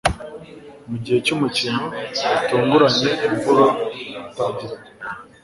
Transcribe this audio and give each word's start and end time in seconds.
mugihe 0.89 1.17
cyumukino, 1.25 1.83
gitunguranye 2.23 3.09
imvura 3.27 3.65
itangira 4.27 4.75
kugwa 4.83 5.09